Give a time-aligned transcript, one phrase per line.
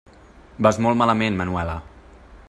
[0.67, 1.77] Vas molt malament, Manuela.